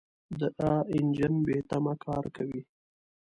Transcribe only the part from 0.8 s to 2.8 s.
انجن بېتمه کار کوي.